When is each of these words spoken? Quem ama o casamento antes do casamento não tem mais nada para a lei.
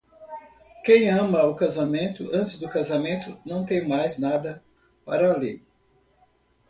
Quem 0.83 1.11
ama 1.11 1.43
o 1.43 1.53
casamento 1.53 2.23
antes 2.33 2.57
do 2.57 2.67
casamento 2.67 3.39
não 3.45 3.63
tem 3.63 3.87
mais 3.87 4.17
nada 4.17 4.63
para 5.05 5.31
a 5.31 5.37
lei. 5.37 5.63